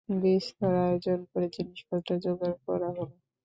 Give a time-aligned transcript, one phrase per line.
[0.21, 3.09] বিস্তর আয়োজন করে জিনিসপত্র জোগাড় করা হল।